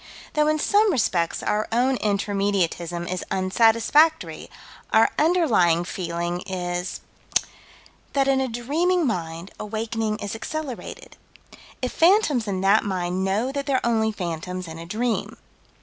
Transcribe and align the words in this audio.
Though 0.33 0.47
in 0.47 0.57
some 0.57 0.91
respects 0.91 1.43
our 1.43 1.67
own 1.71 1.95
Intermediatism 1.97 3.07
is 3.07 3.23
unsatisfactory, 3.29 4.49
our 4.91 5.11
underlying 5.19 5.83
feeling 5.85 6.41
is 6.47 7.01
That 8.13 8.27
in 8.27 8.41
a 8.41 8.47
dreaming 8.47 9.05
mind 9.05 9.51
awakening 9.59 10.17
is 10.17 10.33
accelerated 10.33 11.17
if 11.83 11.91
phantoms 11.91 12.47
in 12.47 12.61
that 12.61 12.83
mind 12.83 13.23
know 13.23 13.51
that 13.51 13.67
they're 13.67 13.85
only 13.85 14.11
phantoms 14.11 14.67
in 14.67 14.79
a 14.79 14.87
dream. 14.87 15.37